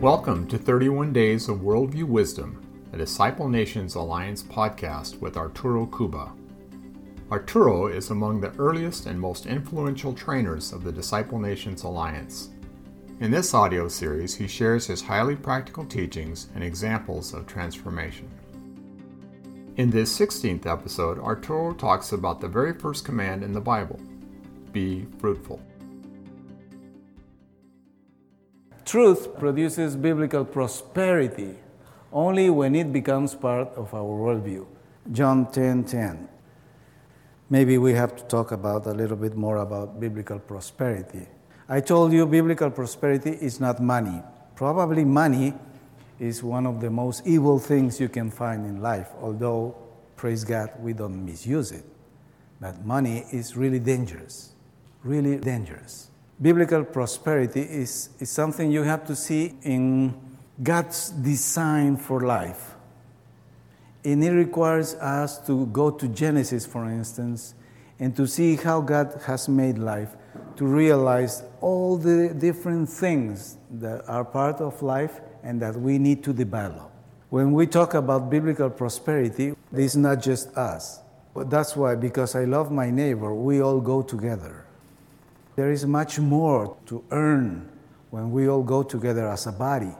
Welcome 0.00 0.46
to 0.48 0.58
31 0.58 1.14
Days 1.14 1.48
of 1.48 1.60
Worldview 1.60 2.04
Wisdom, 2.04 2.60
a 2.92 2.98
Disciple 2.98 3.48
Nations 3.48 3.94
Alliance 3.94 4.42
podcast 4.42 5.18
with 5.20 5.38
Arturo 5.38 5.86
Cuba. 5.86 6.32
Arturo 7.32 7.86
is 7.86 8.10
among 8.10 8.42
the 8.42 8.52
earliest 8.58 9.06
and 9.06 9.18
most 9.18 9.46
influential 9.46 10.12
trainers 10.12 10.74
of 10.74 10.84
the 10.84 10.92
Disciple 10.92 11.38
Nations 11.38 11.84
Alliance. 11.84 12.50
In 13.20 13.30
this 13.30 13.54
audio 13.54 13.88
series, 13.88 14.34
he 14.34 14.46
shares 14.46 14.86
his 14.86 15.00
highly 15.00 15.34
practical 15.34 15.86
teachings 15.86 16.50
and 16.54 16.62
examples 16.62 17.32
of 17.32 17.46
transformation. 17.46 18.28
In 19.76 19.88
this 19.88 20.16
16th 20.16 20.66
episode, 20.66 21.18
Arturo 21.18 21.72
talks 21.72 22.12
about 22.12 22.42
the 22.42 22.48
very 22.48 22.74
first 22.74 23.06
command 23.06 23.42
in 23.42 23.52
the 23.52 23.60
Bible 23.62 23.98
be 24.72 25.06
fruitful. 25.18 25.58
Truth 28.86 29.36
produces 29.40 29.96
biblical 29.96 30.44
prosperity 30.44 31.56
only 32.12 32.50
when 32.50 32.76
it 32.76 32.92
becomes 32.92 33.34
part 33.34 33.74
of 33.74 33.92
our 33.92 34.04
worldview. 34.04 34.64
John 35.10 35.46
10:10. 35.46 35.52
10, 35.52 35.84
10. 35.84 36.28
Maybe 37.50 37.78
we 37.78 37.94
have 37.94 38.14
to 38.14 38.22
talk 38.26 38.52
about 38.52 38.86
a 38.86 38.92
little 38.92 39.16
bit 39.16 39.36
more 39.36 39.56
about 39.56 39.98
biblical 39.98 40.38
prosperity. 40.38 41.26
I 41.68 41.80
told 41.80 42.12
you 42.12 42.26
biblical 42.26 42.70
prosperity 42.70 43.30
is 43.30 43.58
not 43.58 43.82
money. 43.82 44.22
Probably 44.54 45.04
money 45.04 45.52
is 46.20 46.44
one 46.44 46.64
of 46.64 46.80
the 46.80 46.90
most 46.90 47.26
evil 47.26 47.58
things 47.58 47.98
you 47.98 48.08
can 48.08 48.30
find 48.30 48.64
in 48.64 48.80
life, 48.80 49.10
although 49.20 49.74
praise 50.14 50.44
God 50.44 50.70
we 50.80 50.92
don't 50.92 51.24
misuse 51.26 51.72
it. 51.72 51.84
But 52.60 52.86
money 52.86 53.24
is 53.32 53.56
really 53.56 53.80
dangerous. 53.80 54.54
Really 55.02 55.38
dangerous 55.38 56.10
biblical 56.40 56.84
prosperity 56.84 57.62
is, 57.62 58.10
is 58.18 58.30
something 58.30 58.70
you 58.70 58.82
have 58.82 59.06
to 59.06 59.16
see 59.16 59.54
in 59.62 60.14
God's 60.62 61.10
design 61.10 61.96
for 61.96 62.20
life. 62.20 62.74
And 64.04 64.22
it 64.22 64.30
requires 64.30 64.94
us 64.94 65.44
to 65.46 65.66
go 65.66 65.90
to 65.90 66.08
Genesis, 66.08 66.64
for 66.64 66.88
instance, 66.88 67.54
and 67.98 68.14
to 68.16 68.26
see 68.26 68.56
how 68.56 68.80
God 68.80 69.20
has 69.26 69.48
made 69.48 69.78
life, 69.78 70.10
to 70.56 70.66
realize 70.66 71.42
all 71.60 71.96
the 71.96 72.32
different 72.32 72.88
things 72.88 73.56
that 73.70 74.06
are 74.08 74.24
part 74.24 74.60
of 74.60 74.82
life 74.82 75.20
and 75.42 75.60
that 75.62 75.74
we 75.74 75.98
need 75.98 76.22
to 76.24 76.32
develop. 76.32 76.92
When 77.30 77.52
we 77.52 77.66
talk 77.66 77.94
about 77.94 78.30
biblical 78.30 78.70
prosperity, 78.70 79.54
it's 79.72 79.96
not 79.96 80.22
just 80.22 80.56
us. 80.56 81.00
But 81.34 81.50
that's 81.50 81.74
why, 81.74 81.96
because 81.96 82.34
I 82.34 82.44
love 82.44 82.70
my 82.70 82.90
neighbor, 82.90 83.34
we 83.34 83.60
all 83.60 83.80
go 83.80 84.02
together. 84.02 84.65
There 85.56 85.72
is 85.72 85.86
much 85.86 86.18
more 86.18 86.76
to 86.86 87.02
earn 87.10 87.68
when 88.10 88.30
we 88.30 88.48
all 88.48 88.62
go 88.62 88.82
together 88.82 89.26
as 89.28 89.46
a 89.46 89.52
body 89.52 89.92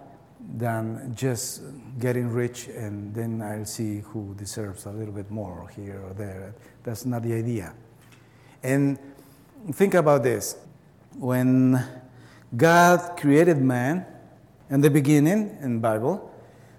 than 0.55 1.15
just 1.17 1.63
getting 1.99 2.29
rich 2.29 2.69
and 2.69 3.15
then 3.15 3.43
I'll 3.43 3.65
see 3.65 4.01
who 4.01 4.35
deserves 4.35 4.87
a 4.87 4.91
little 4.91 5.15
bit 5.15 5.31
more 5.31 5.69
here 5.75 6.01
or 6.07 6.13
there. 6.13 6.55
That's 6.85 7.05
not 7.05 7.23
the 7.23 7.35
idea. 7.35 7.73
And 8.63 8.99
think 9.73 9.95
about 9.95 10.23
this 10.23 10.57
when 11.19 11.83
God 12.55 13.17
created 13.17 13.59
man 13.59 14.05
in 14.69 14.81
the 14.81 14.91
beginning 14.91 15.57
in 15.63 15.81
Bible, 15.81 16.33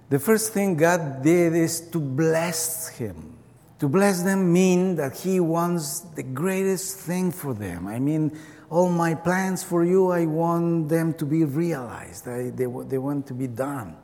the 0.10 0.20
first 0.20 0.54
thing 0.54 0.78
God 0.78 1.24
did 1.24 1.56
is 1.56 1.82
to 1.90 2.00
bless 2.00 2.90
him. 2.90 3.37
To 3.80 3.88
bless 3.88 4.24
them 4.24 4.52
mean 4.52 4.96
that 4.96 5.18
he 5.18 5.40
wants 5.40 6.00
the 6.00 6.24
greatest 6.24 6.98
thing 7.00 7.32
for 7.32 7.54
them. 7.54 7.88
I 7.88 8.00
mean, 8.00 8.38
all 8.70 8.90
my 8.90 9.14
plans 9.14 9.64
for 9.64 9.86
you, 9.86 10.10
I 10.10 10.26
want 10.26 10.90
them 10.90 11.14
to 11.16 11.26
be 11.26 11.44
realized. 11.44 12.28
I, 12.28 12.50
they, 12.50 12.66
they 12.66 12.98
want 12.98 13.28
to 13.28 13.34
be 13.34 13.48
done. 13.48 13.96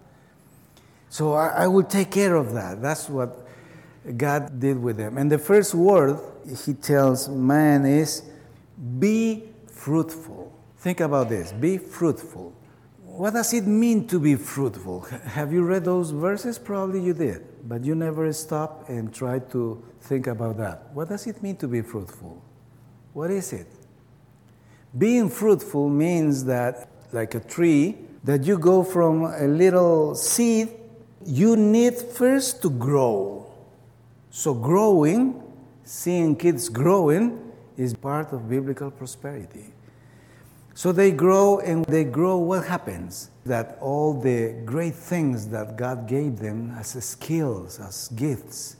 So 1.09 1.33
I, 1.33 1.63
I 1.63 1.67
will 1.67 1.83
take 1.83 2.11
care 2.11 2.35
of 2.35 2.53
that. 2.53 2.81
That's 2.81 3.09
what 3.09 3.47
God 4.17 4.59
did 4.59 4.81
with 4.81 4.97
them. 4.97 5.17
And 5.17 5.31
the 5.31 5.39
first 5.39 5.73
word 5.73 6.19
he 6.65 6.73
tells 6.73 7.29
man 7.29 7.85
is 7.85 8.23
be 8.99 9.43
fruitful. 9.67 10.51
Think 10.77 10.99
about 10.99 11.29
this 11.29 11.51
be 11.51 11.77
fruitful. 11.77 12.53
What 13.13 13.35
does 13.35 13.53
it 13.53 13.67
mean 13.67 14.07
to 14.07 14.19
be 14.19 14.33
fruitful? 14.33 15.01
Have 15.01 15.53
you 15.53 15.63
read 15.63 15.85
those 15.85 16.09
verses? 16.09 16.57
Probably 16.57 16.99
you 16.99 17.13
did, 17.13 17.45
but 17.69 17.85
you 17.85 17.93
never 17.93 18.33
stop 18.33 18.89
and 18.89 19.13
try 19.13 19.37
to 19.53 19.83
think 20.01 20.25
about 20.25 20.57
that. 20.57 20.89
What 20.95 21.09
does 21.09 21.27
it 21.27 21.43
mean 21.43 21.55
to 21.57 21.67
be 21.67 21.83
fruitful? 21.83 22.41
What 23.13 23.29
is 23.29 23.53
it? 23.53 23.67
Being 24.97 25.29
fruitful 25.29 25.89
means 25.89 26.43
that, 26.45 26.89
like 27.11 27.35
a 27.35 27.39
tree, 27.39 27.99
that 28.23 28.45
you 28.45 28.57
go 28.57 28.83
from 28.83 29.25
a 29.25 29.45
little 29.45 30.15
seed, 30.15 30.69
you 31.23 31.55
need 31.55 31.93
first 31.93 32.63
to 32.63 32.71
grow. 32.71 33.45
So, 34.31 34.55
growing, 34.55 35.39
seeing 35.83 36.35
kids 36.35 36.67
growing, 36.67 37.51
is 37.77 37.93
part 37.93 38.33
of 38.33 38.49
biblical 38.49 38.89
prosperity. 38.89 39.71
So 40.83 40.91
they 40.91 41.13
grow, 41.13 41.59
and 41.59 41.85
they 41.85 42.03
grow, 42.03 42.39
what 42.39 42.65
happens? 42.65 43.29
That 43.45 43.77
all 43.79 44.19
the 44.19 44.61
great 44.65 44.95
things 44.95 45.47
that 45.47 45.77
God 45.77 46.09
gave 46.09 46.39
them 46.39 46.75
as 46.77 46.89
skills, 47.05 47.79
as 47.79 48.09
gifts, 48.09 48.75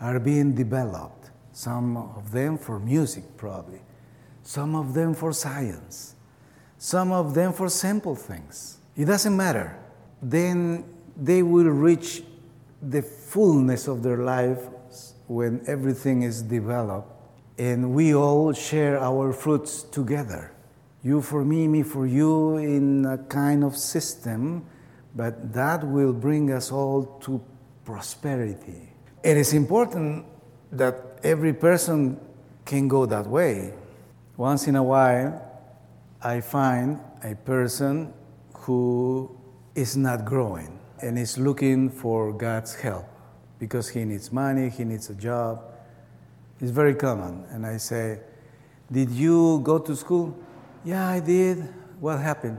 are 0.00 0.20
being 0.20 0.54
developed. 0.54 1.30
Some 1.50 1.96
of 1.96 2.30
them 2.30 2.56
for 2.56 2.78
music, 2.78 3.24
probably 3.36 3.80
some 4.44 4.76
of 4.76 4.94
them 4.94 5.14
for 5.14 5.32
science, 5.32 6.14
some 6.78 7.10
of 7.10 7.34
them 7.34 7.52
for 7.52 7.68
simple 7.68 8.14
things. 8.14 8.78
It 8.96 9.06
doesn't 9.06 9.36
matter. 9.36 9.76
Then 10.22 10.84
they 11.16 11.42
will 11.42 11.70
reach 11.70 12.22
the 12.80 13.02
fullness 13.02 13.88
of 13.88 14.04
their 14.04 14.18
lives 14.18 15.14
when 15.26 15.64
everything 15.66 16.22
is 16.22 16.40
developed 16.40 17.10
and 17.58 17.94
we 17.94 18.14
all 18.14 18.52
share 18.52 19.00
our 19.00 19.32
fruits 19.32 19.82
together. 19.82 20.52
You 21.06 21.22
for 21.22 21.44
me, 21.44 21.68
me 21.68 21.84
for 21.84 22.04
you, 22.04 22.56
in 22.56 23.06
a 23.06 23.16
kind 23.16 23.62
of 23.62 23.76
system, 23.76 24.66
but 25.14 25.52
that 25.52 25.86
will 25.86 26.12
bring 26.12 26.50
us 26.50 26.72
all 26.72 27.04
to 27.22 27.40
prosperity. 27.84 28.90
It 29.22 29.36
is 29.36 29.52
important 29.52 30.26
that 30.72 31.20
every 31.22 31.52
person 31.52 32.18
can 32.64 32.88
go 32.88 33.06
that 33.06 33.24
way. 33.24 33.72
Once 34.36 34.66
in 34.66 34.74
a 34.74 34.82
while, 34.82 35.30
I 36.20 36.40
find 36.40 36.98
a 37.22 37.36
person 37.36 38.12
who 38.52 39.30
is 39.76 39.96
not 39.96 40.24
growing 40.24 40.76
and 41.00 41.20
is 41.20 41.38
looking 41.38 41.88
for 41.88 42.32
God's 42.32 42.74
help 42.74 43.06
because 43.60 43.88
he 43.88 44.04
needs 44.04 44.32
money, 44.32 44.70
he 44.70 44.82
needs 44.82 45.08
a 45.08 45.14
job. 45.14 45.62
It's 46.60 46.72
very 46.72 46.96
common. 46.96 47.44
And 47.52 47.64
I 47.64 47.76
say, 47.76 48.18
Did 48.90 49.10
you 49.10 49.60
go 49.62 49.78
to 49.78 49.94
school? 49.94 50.36
Yeah, 50.86 51.06
I 51.06 51.20
did. 51.20 51.58
What 52.00 52.20
happened? 52.20 52.58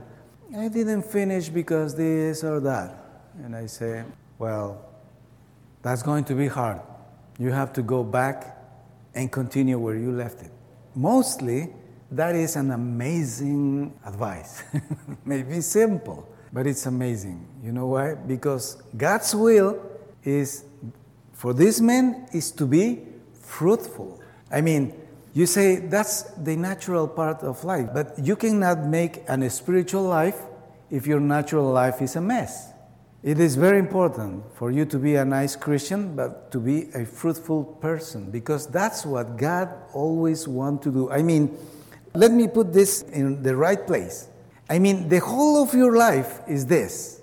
I 0.56 0.68
didn't 0.68 1.02
finish 1.02 1.48
because 1.48 1.96
this 1.96 2.44
or 2.44 2.60
that. 2.60 2.94
And 3.42 3.56
I 3.56 3.66
say, 3.66 4.04
Well, 4.38 4.84
that's 5.82 6.02
going 6.02 6.24
to 6.24 6.34
be 6.34 6.46
hard. 6.46 6.80
You 7.38 7.50
have 7.50 7.72
to 7.72 7.82
go 7.82 8.04
back 8.04 8.56
and 9.14 9.32
continue 9.32 9.78
where 9.80 9.96
you 9.96 10.12
left 10.12 10.42
it 10.42 10.52
mostly 10.98 11.68
that 12.10 12.34
is 12.34 12.56
an 12.56 12.70
amazing 12.72 13.94
advice. 14.04 14.64
Maybe 15.24 15.60
simple, 15.60 16.28
but 16.52 16.66
it's 16.66 16.86
amazing. 16.86 17.46
You 17.62 17.72
know 17.72 17.86
why? 17.86 18.14
Because 18.14 18.82
God's 18.96 19.34
will 19.34 19.78
is 20.24 20.64
for 21.32 21.52
this 21.54 21.80
man 21.80 22.26
is 22.32 22.50
to 22.52 22.66
be 22.66 23.04
fruitful. 23.40 24.20
I 24.50 24.60
mean, 24.60 24.94
you 25.34 25.46
say 25.46 25.76
that's 25.76 26.22
the 26.22 26.56
natural 26.56 27.06
part 27.06 27.42
of 27.42 27.64
life, 27.64 27.88
but 27.92 28.18
you 28.18 28.36
cannot 28.36 28.84
make 28.84 29.22
an 29.28 29.48
spiritual 29.50 30.02
life 30.02 30.40
if 30.90 31.06
your 31.06 31.20
natural 31.20 31.70
life 31.70 32.00
is 32.02 32.16
a 32.16 32.20
mess. 32.20 32.72
It 33.22 33.40
is 33.40 33.56
very 33.56 33.78
important 33.78 34.44
for 34.54 34.70
you 34.70 34.84
to 34.86 34.98
be 34.98 35.16
a 35.16 35.24
nice 35.24 35.56
Christian, 35.56 36.14
but 36.14 36.52
to 36.52 36.60
be 36.60 36.88
a 36.94 37.04
fruitful 37.04 37.64
person, 37.64 38.30
because 38.30 38.68
that's 38.68 39.04
what 39.04 39.36
God 39.36 39.68
always 39.92 40.46
wants 40.46 40.84
to 40.84 40.92
do. 40.92 41.10
I 41.10 41.22
mean, 41.22 41.56
let 42.14 42.30
me 42.30 42.46
put 42.46 42.72
this 42.72 43.02
in 43.02 43.42
the 43.42 43.56
right 43.56 43.84
place. 43.86 44.28
I 44.70 44.78
mean, 44.78 45.08
the 45.08 45.18
whole 45.18 45.62
of 45.62 45.74
your 45.74 45.96
life 45.96 46.40
is 46.46 46.66
this 46.66 47.20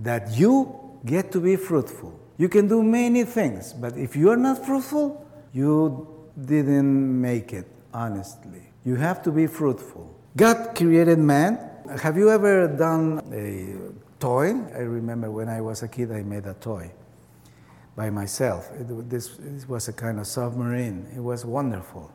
that 0.00 0.36
you 0.36 0.74
get 1.04 1.32
to 1.32 1.40
be 1.40 1.56
fruitful. 1.56 2.18
You 2.38 2.48
can 2.48 2.68
do 2.68 2.82
many 2.82 3.24
things, 3.24 3.72
but 3.72 3.96
if 3.96 4.14
you 4.14 4.30
are 4.30 4.36
not 4.36 4.64
fruitful, 4.66 5.24
you 5.52 6.15
didn't 6.44 7.20
make 7.20 7.52
it, 7.52 7.66
honestly. 7.92 8.62
You 8.84 8.96
have 8.96 9.22
to 9.22 9.32
be 9.32 9.46
fruitful. 9.46 10.14
God 10.36 10.74
created 10.76 11.18
man. 11.18 11.58
Have 12.02 12.16
you 12.16 12.30
ever 12.30 12.68
done 12.68 13.22
a 13.32 13.96
toy. 14.18 14.54
I 14.74 14.80
remember 14.80 15.30
when 15.30 15.48
I 15.48 15.60
was 15.60 15.82
a 15.82 15.88
kid, 15.88 16.10
I 16.12 16.22
made 16.22 16.46
a 16.46 16.54
toy 16.54 16.90
by 17.94 18.10
myself. 18.10 18.70
It, 18.72 19.10
this, 19.10 19.36
this 19.38 19.68
was 19.68 19.88
a 19.88 19.92
kind 19.92 20.18
of 20.18 20.26
submarine. 20.26 21.06
It 21.14 21.20
was 21.20 21.44
wonderful. 21.44 22.10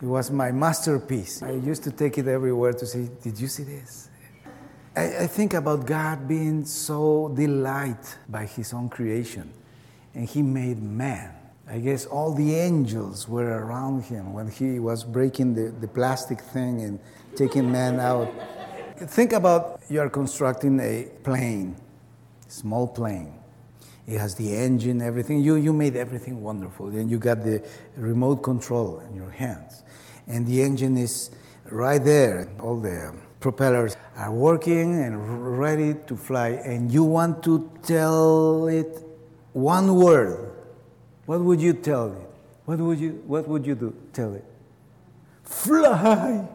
It 0.00 0.06
was 0.06 0.30
my 0.30 0.52
masterpiece. 0.52 1.42
I 1.42 1.52
used 1.52 1.82
to 1.84 1.90
take 1.90 2.18
it 2.18 2.28
everywhere 2.28 2.72
to 2.72 2.86
say, 2.86 3.08
Did 3.22 3.38
you 3.40 3.48
see 3.48 3.64
this? 3.64 4.10
I, 4.96 5.24
I 5.24 5.26
think 5.26 5.54
about 5.54 5.86
God 5.86 6.28
being 6.28 6.64
so 6.64 7.32
delighted 7.34 8.06
by 8.28 8.46
his 8.46 8.72
own 8.72 8.88
creation. 8.88 9.52
And 10.14 10.28
he 10.28 10.42
made 10.42 10.80
man. 10.82 11.34
I 11.70 11.78
guess 11.80 12.06
all 12.06 12.32
the 12.32 12.54
angels 12.54 13.28
were 13.28 13.58
around 13.58 14.04
him 14.04 14.32
when 14.32 14.48
he 14.48 14.78
was 14.78 15.04
breaking 15.04 15.54
the, 15.54 15.70
the 15.70 15.88
plastic 15.88 16.40
thing 16.40 16.80
and 16.82 16.98
taking 17.36 17.70
man 17.70 18.00
out. 18.00 18.32
Think 18.96 19.34
about 19.34 19.80
you 19.90 20.00
are 20.00 20.08
constructing 20.08 20.80
a 20.80 21.08
plane, 21.22 21.76
small 22.48 22.88
plane. 22.88 23.34
It 24.06 24.18
has 24.18 24.34
the 24.34 24.56
engine, 24.56 25.02
everything. 25.02 25.42
You, 25.42 25.56
you 25.56 25.74
made 25.74 25.94
everything 25.94 26.40
wonderful. 26.40 26.86
And 26.88 27.10
you 27.10 27.18
got 27.18 27.44
the 27.44 27.62
remote 27.96 28.36
control 28.36 29.00
in 29.00 29.14
your 29.14 29.30
hands. 29.30 29.82
And 30.26 30.46
the 30.46 30.62
engine 30.62 30.96
is 30.96 31.30
right 31.70 32.02
there. 32.02 32.48
All 32.60 32.80
the 32.80 33.14
propellers 33.40 33.94
are 34.16 34.32
working 34.32 35.02
and 35.02 35.58
ready 35.58 35.94
to 36.06 36.16
fly. 36.16 36.48
And 36.64 36.90
you 36.90 37.04
want 37.04 37.42
to 37.44 37.70
tell 37.82 38.68
it 38.68 39.04
one 39.52 39.94
word. 39.94 40.57
What 41.28 41.42
would 41.42 41.60
you 41.60 41.74
tell 41.74 42.10
it? 42.10 42.30
What 42.64 42.78
would 42.78 42.98
you, 42.98 43.22
what 43.26 43.46
would 43.46 43.66
you 43.66 43.74
do? 43.74 43.94
Tell 44.14 44.32
it. 44.32 44.46
Fly! 45.44 46.48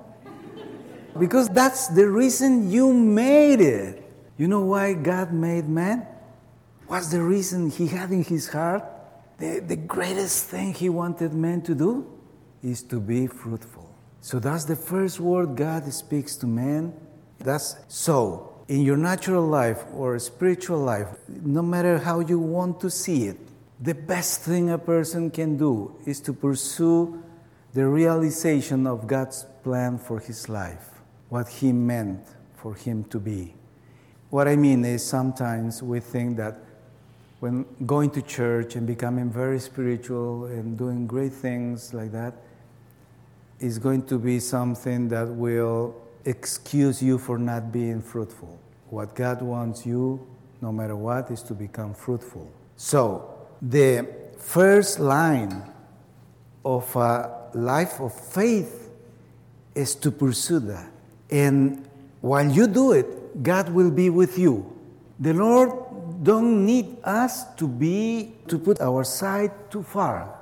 because 1.19 1.47
that's 1.49 1.89
the 1.89 2.09
reason 2.09 2.71
you 2.71 2.91
made 2.91 3.61
it. 3.61 4.03
You 4.35 4.47
know 4.47 4.61
why 4.61 4.93
God 4.95 5.31
made 5.31 5.69
man? 5.69 6.07
What's 6.87 7.09
the 7.09 7.21
reason 7.21 7.69
he 7.69 7.85
had 7.85 8.09
in 8.09 8.23
his 8.23 8.49
heart? 8.49 8.83
The, 9.37 9.59
the 9.59 9.75
greatest 9.75 10.45
thing 10.45 10.73
he 10.73 10.89
wanted 10.89 11.35
man 11.35 11.61
to 11.69 11.75
do 11.75 12.11
is 12.63 12.81
to 12.89 12.99
be 12.99 13.27
fruitful. 13.27 13.87
So 14.21 14.39
that's 14.39 14.65
the 14.65 14.75
first 14.75 15.19
word 15.19 15.55
God 15.55 15.85
speaks 15.93 16.35
to 16.37 16.47
man. 16.47 16.93
That's 17.37 17.75
so. 17.89 18.55
In 18.67 18.81
your 18.81 18.97
natural 18.97 19.45
life 19.45 19.83
or 19.93 20.17
spiritual 20.17 20.79
life, 20.79 21.09
no 21.27 21.61
matter 21.61 21.99
how 21.99 22.21
you 22.21 22.39
want 22.39 22.79
to 22.81 22.89
see 22.89 23.25
it, 23.27 23.37
the 23.83 23.93
best 23.93 24.43
thing 24.43 24.69
a 24.69 24.77
person 24.77 25.29
can 25.29 25.57
do 25.57 25.93
is 26.05 26.21
to 26.21 26.31
pursue 26.31 27.21
the 27.73 27.85
realization 27.85 28.87
of 28.87 29.07
God's 29.07 29.45
plan 29.61 29.97
for 29.97 30.19
his 30.19 30.47
life, 30.47 31.01
what 31.27 31.49
he 31.49 31.73
meant 31.73 32.21
for 32.55 32.75
him 32.75 33.03
to 33.05 33.19
be. 33.19 33.53
What 34.29 34.47
I 34.47 34.55
mean 34.55 34.85
is 34.85 35.03
sometimes 35.03 35.83
we 35.83 35.99
think 35.99 36.37
that 36.37 36.59
when 37.41 37.65
going 37.85 38.09
to 38.11 38.21
church 38.21 38.77
and 38.77 38.87
becoming 38.87 39.29
very 39.29 39.59
spiritual 39.59 40.45
and 40.45 40.77
doing 40.77 41.05
great 41.05 41.33
things 41.33 41.93
like 41.93 42.13
that 42.13 42.35
is 43.59 43.79
going 43.79 44.05
to 44.05 44.17
be 44.17 44.39
something 44.39 45.09
that 45.09 45.27
will 45.27 45.93
excuse 46.23 47.03
you 47.03 47.17
for 47.17 47.37
not 47.37 47.73
being 47.73 48.01
fruitful. 48.01 48.57
What 48.89 49.13
God 49.13 49.41
wants 49.41 49.85
you, 49.85 50.25
no 50.61 50.71
matter 50.71 50.95
what, 50.95 51.31
is 51.31 51.43
to 51.43 51.53
become 51.53 51.93
fruitful. 51.93 52.49
So, 52.77 53.32
the 53.63 54.05
first 54.37 54.99
line 54.99 55.63
of 56.65 56.93
a 56.97 57.31
life 57.53 58.01
of 58.01 58.13
faith 58.13 58.89
is 59.73 59.95
to 59.95 60.11
pursue 60.11 60.59
that. 60.59 60.91
And 61.31 61.87
while 62.19 62.49
you 62.49 62.67
do 62.67 62.91
it, 62.91 63.41
God 63.41 63.69
will 63.69 63.89
be 63.89 64.09
with 64.09 64.37
you. 64.37 64.69
The 65.19 65.33
Lord 65.33 65.71
don't 66.23 66.65
need 66.65 66.97
us 67.03 67.45
to 67.55 67.67
be 67.67 68.35
to 68.47 68.59
put 68.59 68.81
our 68.81 69.03
side 69.05 69.51
too 69.71 69.83
far. 69.83 70.37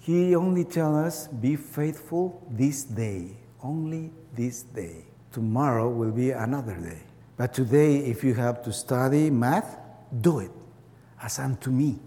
He 0.00 0.36
only 0.36 0.64
tells 0.64 0.96
us 1.06 1.26
be 1.28 1.56
faithful 1.56 2.40
this 2.50 2.84
day, 2.84 3.36
only 3.62 4.10
this 4.32 4.62
day. 4.62 5.04
Tomorrow 5.32 5.88
will 5.88 6.12
be 6.12 6.30
another 6.30 6.76
day. 6.76 7.02
But 7.36 7.52
today, 7.52 7.96
if 7.98 8.22
you 8.22 8.34
have 8.34 8.62
to 8.62 8.72
study 8.72 9.30
math, 9.30 9.76
do 10.20 10.38
it 10.38 10.52
as 11.20 11.40
unto 11.40 11.70
me. 11.70 11.98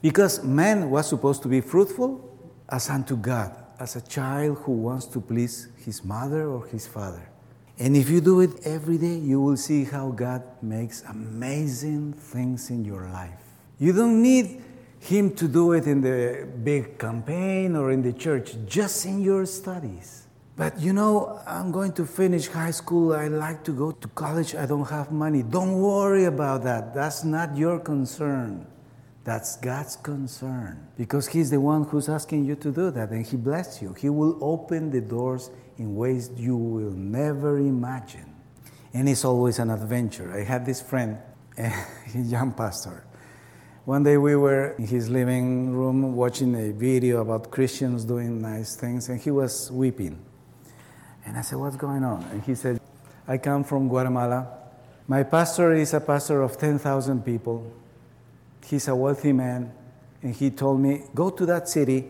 Because 0.00 0.44
man 0.44 0.90
was 0.90 1.08
supposed 1.08 1.42
to 1.42 1.48
be 1.48 1.60
fruitful 1.60 2.24
as 2.68 2.88
unto 2.88 3.16
God, 3.16 3.54
as 3.80 3.96
a 3.96 4.00
child 4.00 4.58
who 4.58 4.72
wants 4.72 5.06
to 5.06 5.20
please 5.20 5.68
his 5.84 6.04
mother 6.04 6.48
or 6.48 6.66
his 6.66 6.86
father. 6.86 7.28
And 7.78 7.96
if 7.96 8.10
you 8.10 8.20
do 8.20 8.40
it 8.40 8.66
every 8.66 8.98
day, 8.98 9.14
you 9.14 9.40
will 9.40 9.56
see 9.56 9.84
how 9.84 10.10
God 10.10 10.42
makes 10.60 11.02
amazing 11.02 12.12
things 12.14 12.70
in 12.70 12.84
your 12.84 13.08
life. 13.08 13.38
You 13.78 13.92
don't 13.92 14.20
need 14.20 14.62
Him 14.98 15.30
to 15.36 15.46
do 15.46 15.72
it 15.72 15.86
in 15.86 16.00
the 16.00 16.48
big 16.64 16.98
campaign 16.98 17.76
or 17.76 17.92
in 17.92 18.02
the 18.02 18.12
church, 18.12 18.56
just 18.66 19.06
in 19.06 19.22
your 19.22 19.46
studies. 19.46 20.26
But 20.56 20.80
you 20.80 20.92
know, 20.92 21.40
I'm 21.46 21.70
going 21.70 21.92
to 21.92 22.04
finish 22.04 22.48
high 22.48 22.72
school. 22.72 23.12
I 23.12 23.28
like 23.28 23.62
to 23.64 23.72
go 23.72 23.92
to 23.92 24.08
college. 24.08 24.56
I 24.56 24.66
don't 24.66 24.90
have 24.90 25.12
money. 25.12 25.44
Don't 25.44 25.80
worry 25.80 26.24
about 26.24 26.64
that. 26.64 26.92
That's 26.92 27.22
not 27.22 27.56
your 27.56 27.78
concern. 27.78 28.66
That's 29.28 29.56
God's 29.56 29.94
concern. 29.96 30.88
Because 30.96 31.28
He's 31.28 31.50
the 31.50 31.60
one 31.60 31.84
who's 31.84 32.08
asking 32.08 32.46
you 32.46 32.56
to 32.56 32.72
do 32.72 32.90
that, 32.92 33.10
and 33.10 33.26
He 33.26 33.36
bless 33.36 33.82
you. 33.82 33.92
He 33.92 34.08
will 34.08 34.38
open 34.40 34.90
the 34.90 35.02
doors 35.02 35.50
in 35.76 35.96
ways 35.96 36.30
you 36.34 36.56
will 36.56 36.92
never 36.92 37.58
imagine. 37.58 38.34
And 38.94 39.06
it's 39.06 39.26
always 39.26 39.58
an 39.58 39.68
adventure. 39.68 40.32
I 40.32 40.44
had 40.44 40.64
this 40.64 40.80
friend, 40.80 41.18
a 41.58 41.70
young 42.14 42.52
pastor. 42.52 43.04
One 43.84 44.02
day 44.02 44.16
we 44.16 44.34
were 44.34 44.70
in 44.78 44.86
his 44.86 45.10
living 45.10 45.74
room 45.74 46.16
watching 46.16 46.54
a 46.54 46.72
video 46.72 47.20
about 47.20 47.50
Christians 47.50 48.06
doing 48.06 48.40
nice 48.40 48.76
things, 48.76 49.10
and 49.10 49.20
he 49.20 49.30
was 49.30 49.70
weeping. 49.70 50.24
And 51.26 51.36
I 51.36 51.42
said, 51.42 51.58
What's 51.58 51.76
going 51.76 52.02
on? 52.02 52.22
And 52.32 52.42
he 52.44 52.54
said, 52.54 52.80
I 53.26 53.36
come 53.36 53.62
from 53.62 53.88
Guatemala. 53.88 54.48
My 55.06 55.22
pastor 55.22 55.74
is 55.74 55.92
a 55.92 56.00
pastor 56.00 56.40
of 56.40 56.56
10,000 56.56 57.22
people. 57.22 57.70
He's 58.64 58.88
a 58.88 58.94
wealthy 58.94 59.32
man. 59.32 59.72
And 60.22 60.34
he 60.34 60.50
told 60.50 60.80
me, 60.80 61.02
Go 61.14 61.30
to 61.30 61.46
that 61.46 61.68
city 61.68 62.08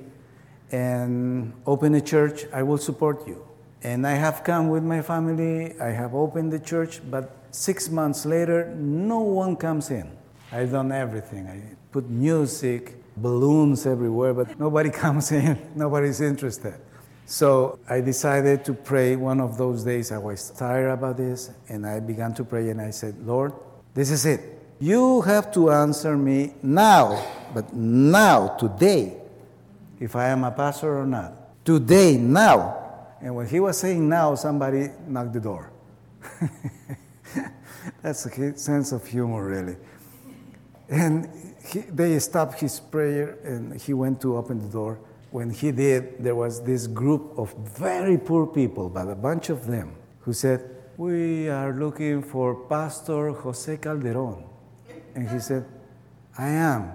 and 0.70 1.52
open 1.66 1.94
a 1.94 2.00
church. 2.00 2.46
I 2.52 2.62
will 2.62 2.78
support 2.78 3.26
you. 3.26 3.44
And 3.82 4.06
I 4.06 4.14
have 4.14 4.42
come 4.42 4.68
with 4.68 4.82
my 4.82 5.02
family, 5.02 5.78
I 5.80 5.90
have 5.90 6.14
opened 6.14 6.52
the 6.52 6.58
church, 6.58 7.00
but 7.08 7.36
six 7.52 7.88
months 7.88 8.26
later, 8.26 8.74
no 8.74 9.20
one 9.20 9.54
comes 9.54 9.90
in. 9.90 10.10
I've 10.50 10.72
done 10.72 10.90
everything. 10.90 11.46
I 11.46 11.62
put 11.92 12.08
music, 12.08 12.96
balloons 13.16 13.86
everywhere, 13.86 14.34
but 14.34 14.58
nobody 14.58 14.90
comes 15.04 15.30
in, 15.30 15.58
nobody's 15.76 16.20
interested. 16.20 16.74
So 17.26 17.78
I 17.88 18.00
decided 18.00 18.64
to 18.64 18.72
pray 18.72 19.14
one 19.14 19.40
of 19.40 19.58
those 19.58 19.84
days. 19.84 20.10
I 20.10 20.18
was 20.18 20.50
tired 20.50 20.90
about 20.90 21.18
this, 21.18 21.50
and 21.68 21.86
I 21.86 22.00
began 22.00 22.34
to 22.34 22.44
pray, 22.44 22.70
and 22.70 22.80
I 22.80 22.90
said, 22.90 23.14
Lord, 23.24 23.52
this 23.94 24.10
is 24.10 24.26
it. 24.26 24.57
You 24.80 25.22
have 25.22 25.52
to 25.54 25.70
answer 25.72 26.16
me 26.16 26.54
now, 26.62 27.24
but 27.52 27.74
now, 27.74 28.56
today, 28.58 29.16
if 29.98 30.14
I 30.14 30.28
am 30.28 30.44
a 30.44 30.52
pastor 30.52 31.00
or 31.00 31.06
not. 31.06 31.64
Today, 31.64 32.16
now. 32.16 32.76
And 33.20 33.34
when 33.34 33.48
he 33.48 33.58
was 33.58 33.76
saying 33.76 34.08
now, 34.08 34.36
somebody 34.36 34.90
knocked 35.08 35.32
the 35.32 35.40
door. 35.40 35.72
That's 38.02 38.24
a 38.26 38.56
sense 38.56 38.92
of 38.92 39.04
humor, 39.04 39.44
really. 39.44 39.76
And 40.88 41.28
he, 41.66 41.80
they 41.80 42.16
stopped 42.20 42.60
his 42.60 42.78
prayer 42.78 43.36
and 43.42 43.80
he 43.80 43.92
went 43.94 44.20
to 44.20 44.36
open 44.36 44.60
the 44.60 44.68
door. 44.68 45.00
When 45.32 45.50
he 45.50 45.72
did, 45.72 46.22
there 46.22 46.36
was 46.36 46.62
this 46.62 46.86
group 46.86 47.36
of 47.36 47.52
very 47.76 48.16
poor 48.16 48.46
people, 48.46 48.88
but 48.88 49.08
a 49.08 49.16
bunch 49.16 49.50
of 49.50 49.66
them, 49.66 49.96
who 50.20 50.32
said, 50.32 50.70
We 50.96 51.48
are 51.48 51.72
looking 51.72 52.22
for 52.22 52.54
Pastor 52.54 53.32
Jose 53.32 53.76
Calderon. 53.78 54.44
And 55.14 55.28
he 55.28 55.38
said, 55.40 55.64
I 56.36 56.48
am. 56.48 56.92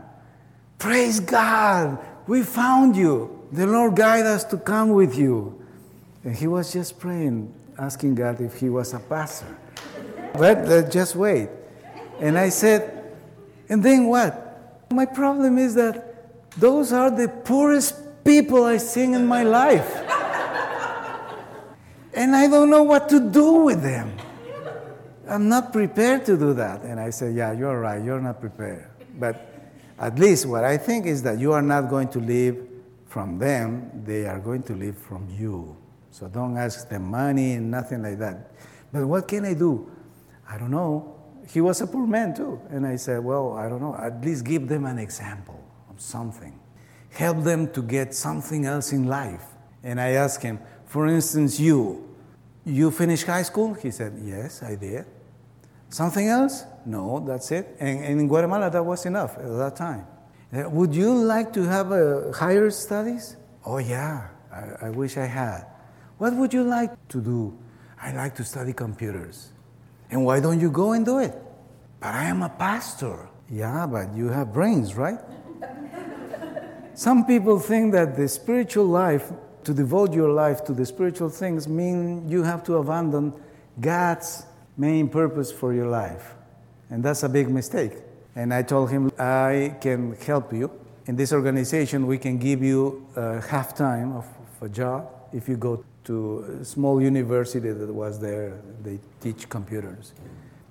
Praise 0.77 1.19
God! 1.19 1.99
We 2.27 2.43
found 2.43 2.95
you. 2.95 3.47
The 3.51 3.67
Lord 3.67 3.95
guide 3.95 4.25
us 4.25 4.43
to 4.45 4.57
come 4.57 4.89
with 4.89 5.17
you. 5.17 5.59
And 6.23 6.35
he 6.35 6.47
was 6.47 6.71
just 6.71 6.99
praying, 6.99 7.53
asking 7.77 8.15
God 8.15 8.39
if 8.39 8.59
he 8.59 8.69
was 8.69 8.93
a 8.93 8.99
pastor. 8.99 9.57
But 10.33 10.57
uh, 10.69 10.89
just 10.89 11.15
wait. 11.15 11.49
And 12.19 12.37
I 12.37 12.49
said, 12.49 13.15
and 13.69 13.83
then 13.83 14.07
what? 14.07 14.87
My 14.91 15.05
problem 15.05 15.57
is 15.57 15.75
that 15.75 16.59
those 16.59 16.93
are 16.93 17.11
the 17.11 17.27
poorest 17.27 17.95
people 18.23 18.65
I've 18.65 18.81
seen 18.81 19.13
in 19.13 19.25
my 19.25 19.43
life. 19.43 19.95
and 22.13 22.35
I 22.35 22.47
don't 22.47 22.69
know 22.69 22.83
what 22.83 23.09
to 23.09 23.19
do 23.19 23.53
with 23.65 23.81
them. 23.81 24.13
I'm 25.27 25.47
not 25.47 25.71
prepared 25.71 26.25
to 26.25 26.37
do 26.37 26.53
that. 26.55 26.81
And 26.81 26.99
I 26.99 27.09
said, 27.09 27.35
Yeah, 27.35 27.53
you're 27.53 27.79
right, 27.79 28.03
you're 28.03 28.21
not 28.21 28.39
prepared. 28.39 28.89
But 29.17 29.49
at 29.99 30.19
least 30.19 30.45
what 30.45 30.63
I 30.63 30.77
think 30.77 31.05
is 31.05 31.23
that 31.23 31.39
you 31.39 31.53
are 31.53 31.61
not 31.61 31.89
going 31.89 32.09
to 32.09 32.19
live 32.19 32.57
from 33.07 33.37
them, 33.37 34.03
they 34.05 34.25
are 34.25 34.39
going 34.39 34.63
to 34.63 34.73
live 34.73 34.97
from 34.97 35.27
you. 35.29 35.77
So 36.11 36.27
don't 36.27 36.57
ask 36.57 36.89
them 36.89 37.09
money 37.09 37.53
and 37.53 37.71
nothing 37.71 38.01
like 38.03 38.19
that. 38.19 38.51
But 38.91 39.05
what 39.05 39.27
can 39.27 39.45
I 39.45 39.53
do? 39.53 39.89
I 40.49 40.57
don't 40.57 40.71
know. 40.71 41.15
He 41.47 41.61
was 41.61 41.81
a 41.81 41.87
poor 41.87 42.05
man 42.05 42.35
too. 42.35 42.61
And 42.69 42.85
I 42.85 42.95
said, 42.95 43.23
Well, 43.23 43.53
I 43.53 43.69
don't 43.69 43.81
know. 43.81 43.95
At 43.95 44.23
least 44.23 44.45
give 44.45 44.67
them 44.67 44.85
an 44.85 44.99
example 44.99 45.63
of 45.89 46.01
something. 46.01 46.59
Help 47.11 47.43
them 47.43 47.71
to 47.73 47.81
get 47.81 48.13
something 48.13 48.65
else 48.65 48.91
in 48.91 49.07
life. 49.07 49.45
And 49.83 50.01
I 50.01 50.09
asked 50.11 50.41
him, 50.41 50.59
For 50.85 51.07
instance, 51.07 51.59
you, 51.59 52.12
you 52.65 52.91
finished 52.91 53.25
high 53.25 53.43
school? 53.43 53.73
He 53.73 53.91
said, 53.91 54.13
Yes, 54.23 54.63
I 54.63 54.75
did. 54.75 55.05
Something 55.89 56.27
else? 56.27 56.65
No, 56.85 57.19
that's 57.19 57.51
it. 57.51 57.75
And, 57.79 58.03
in 58.03 58.27
Guatemala, 58.27 58.69
that 58.71 58.83
was 58.83 59.05
enough 59.05 59.37
at 59.37 59.57
that 59.57 59.75
time. 59.75 60.07
Uh, 60.51 60.69
would 60.69 60.95
you 60.95 61.13
like 61.13 61.53
to 61.53 61.63
have 61.63 61.91
a 61.91 62.31
higher 62.31 62.69
studies? 62.71 63.37
Oh, 63.65 63.77
yeah, 63.77 64.27
I, 64.51 64.87
I 64.87 64.89
wish 64.89 65.17
I 65.17 65.25
had. 65.25 65.65
What 66.17 66.33
would 66.35 66.53
you 66.53 66.63
like 66.63 66.91
to 67.09 67.21
do? 67.21 67.57
I 68.01 68.11
like 68.13 68.35
to 68.35 68.43
study 68.43 68.73
computers. 68.73 69.51
And 70.09 70.25
why 70.25 70.39
don't 70.39 70.59
you 70.59 70.69
go 70.69 70.93
and 70.93 71.05
do 71.05 71.19
it? 71.19 71.33
But 71.99 72.15
I 72.15 72.25
am 72.25 72.43
a 72.43 72.49
pastor. 72.49 73.29
Yeah, 73.49 73.87
but 73.87 74.15
you 74.15 74.29
have 74.29 74.53
brains, 74.53 74.95
right? 74.95 75.19
Some 76.95 77.25
people 77.25 77.59
think 77.59 77.93
that 77.93 78.15
the 78.15 78.27
spiritual 78.27 78.85
life, 78.85 79.31
to 79.65 79.73
devote 79.73 80.13
your 80.13 80.29
life 80.29 80.63
to 80.65 80.73
the 80.73 80.85
spiritual 80.85 81.29
things, 81.29 81.67
mean 81.67 82.27
you 82.29 82.43
have 82.43 82.63
to 82.65 82.77
abandon 82.77 83.33
God's 83.79 84.45
main 84.77 85.09
purpose 85.09 85.51
for 85.51 85.73
your 85.73 85.87
life. 85.87 86.33
And 86.89 87.03
that's 87.03 87.23
a 87.23 87.29
big 87.29 87.49
mistake. 87.49 87.93
And 88.35 88.53
I 88.53 88.63
told 88.63 88.89
him, 88.89 89.11
I 89.17 89.75
can 89.81 90.15
help 90.15 90.53
you. 90.53 90.71
In 91.05 91.15
this 91.15 91.33
organization, 91.33 92.07
we 92.07 92.17
can 92.17 92.37
give 92.37 92.63
you 92.63 93.05
uh, 93.15 93.41
half 93.41 93.75
time 93.75 94.13
of, 94.13 94.25
of 94.25 94.63
a 94.63 94.69
job 94.69 95.09
if 95.31 95.47
you 95.49 95.57
go 95.57 95.83
to 96.05 96.59
a 96.61 96.65
small 96.65 97.01
university 97.01 97.71
that 97.71 97.93
was 97.93 98.19
there. 98.19 98.59
They 98.83 98.99
teach 99.21 99.49
computers. 99.49 100.13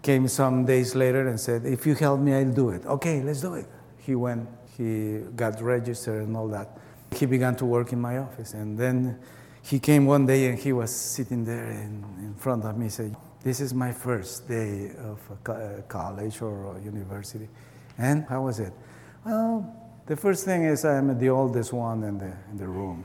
Came 0.02 0.26
some 0.28 0.64
days 0.64 0.94
later 0.94 1.28
and 1.28 1.38
said, 1.38 1.64
If 1.64 1.86
you 1.86 1.94
help 1.94 2.20
me, 2.20 2.34
I'll 2.34 2.52
do 2.52 2.70
it. 2.70 2.84
Okay, 2.86 3.22
let's 3.22 3.40
do 3.40 3.54
it. 3.54 3.66
He 3.98 4.14
went, 4.14 4.48
he 4.76 5.20
got 5.36 5.60
registered 5.60 6.26
and 6.26 6.36
all 6.36 6.48
that. 6.48 6.78
He 7.14 7.26
began 7.26 7.54
to 7.56 7.64
work 7.64 7.92
in 7.92 8.00
my 8.00 8.18
office. 8.18 8.54
And 8.54 8.78
then 8.78 9.18
he 9.62 9.78
came 9.78 10.06
one 10.06 10.26
day 10.26 10.48
and 10.48 10.58
he 10.58 10.72
was 10.72 10.94
sitting 10.94 11.44
there 11.44 11.70
in, 11.70 12.04
in 12.18 12.34
front 12.36 12.64
of 12.64 12.76
me. 12.76 12.86
He 12.86 12.90
said, 12.90 13.16
This 13.42 13.60
is 13.60 13.72
my 13.72 13.92
first 13.92 14.48
day 14.48 14.92
of 14.98 15.20
uh, 15.48 15.82
college 15.88 16.42
or 16.42 16.80
university. 16.84 17.48
And 17.98 18.24
how 18.28 18.42
was 18.42 18.58
it? 18.58 18.72
Well, 19.24 19.82
the 20.06 20.16
first 20.16 20.44
thing 20.44 20.64
is 20.64 20.84
I'm 20.84 21.16
the 21.18 21.28
oldest 21.28 21.72
one 21.72 22.02
in 22.02 22.18
the, 22.18 22.32
in 22.50 22.56
the 22.56 22.66
room. 22.66 23.04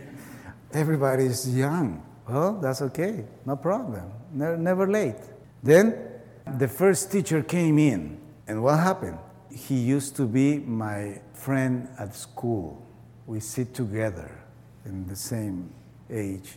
Everybody's 0.72 1.54
young. 1.54 2.04
Well, 2.28 2.58
that's 2.60 2.82
okay, 2.82 3.24
no 3.46 3.56
problem. 3.56 4.12
Never 4.34 4.86
late. 4.86 5.16
Then 5.62 5.96
the 6.58 6.68
first 6.68 7.10
teacher 7.10 7.42
came 7.42 7.78
in, 7.78 8.20
and 8.46 8.62
what 8.62 8.78
happened? 8.78 9.18
He 9.50 9.76
used 9.76 10.14
to 10.16 10.26
be 10.26 10.58
my 10.58 11.20
friend 11.32 11.88
at 11.98 12.14
school. 12.14 12.86
We 13.28 13.40
sit 13.40 13.74
together 13.74 14.30
in 14.86 15.06
the 15.06 15.14
same 15.14 15.70
age. 16.10 16.56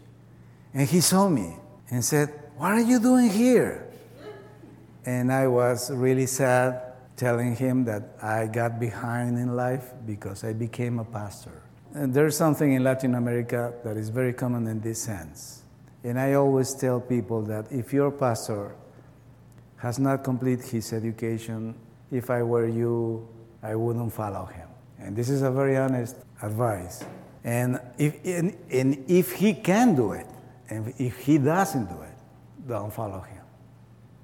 And 0.73 0.87
he 0.87 1.01
saw 1.01 1.27
me 1.27 1.57
and 1.89 2.03
said, 2.03 2.29
What 2.57 2.71
are 2.71 2.81
you 2.81 2.99
doing 2.99 3.29
here? 3.29 3.87
And 5.05 5.31
I 5.33 5.47
was 5.47 5.91
really 5.91 6.25
sad 6.25 6.81
telling 7.17 7.55
him 7.55 7.83
that 7.85 8.03
I 8.23 8.47
got 8.47 8.79
behind 8.79 9.37
in 9.37 9.55
life 9.55 9.91
because 10.07 10.43
I 10.43 10.53
became 10.53 10.97
a 10.97 11.03
pastor. 11.03 11.61
And 11.93 12.13
there's 12.13 12.37
something 12.37 12.71
in 12.71 12.83
Latin 12.83 13.15
America 13.15 13.73
that 13.83 13.97
is 13.97 14.09
very 14.09 14.31
common 14.31 14.65
in 14.67 14.79
this 14.79 15.01
sense. 15.01 15.63
And 16.03 16.17
I 16.17 16.33
always 16.33 16.73
tell 16.73 17.01
people 17.01 17.41
that 17.43 17.69
if 17.69 17.91
your 17.91 18.11
pastor 18.11 18.73
has 19.75 19.99
not 19.99 20.23
completed 20.23 20.65
his 20.65 20.93
education, 20.93 21.75
if 22.11 22.29
I 22.29 22.43
were 22.43 22.67
you, 22.67 23.27
I 23.61 23.75
wouldn't 23.75 24.13
follow 24.13 24.45
him. 24.45 24.70
And 25.01 25.15
this 25.15 25.29
is 25.29 25.41
a 25.41 25.51
very 25.51 25.77
honest 25.77 26.15
advice. 26.41 27.03
And 27.43 27.79
if, 27.97 28.23
and, 28.23 28.55
and 28.71 29.03
if 29.07 29.33
he 29.33 29.53
can 29.53 29.95
do 29.95 30.13
it, 30.13 30.27
and 30.69 30.93
if 30.97 31.17
he 31.19 31.37
doesn't 31.37 31.85
do 31.85 32.01
it, 32.01 32.67
don't 32.67 32.93
follow 32.93 33.21
him. 33.21 33.37